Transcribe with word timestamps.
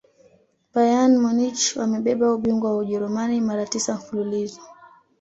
bayern 0.73 1.13
munich 1.23 1.61
wamebeba 1.79 2.33
ubingwa 2.35 2.69
wa 2.71 2.77
ujerumani 2.77 3.35
mara 3.47 3.65
tisa 3.71 3.93
mfululizo 3.95 4.61